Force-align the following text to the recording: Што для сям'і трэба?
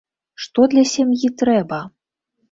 Што 0.43 0.63
для 0.71 0.83
сям'і 0.91 1.29
трэба? 1.41 1.79